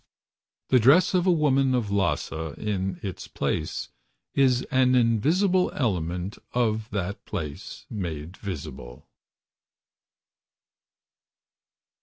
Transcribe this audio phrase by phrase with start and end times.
[0.69, 3.89] The dress of a woman of Lhassa, In its place.
[4.33, 9.07] Is an invisible element of that place Made visible.